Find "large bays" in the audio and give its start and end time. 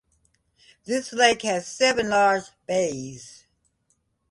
2.09-3.45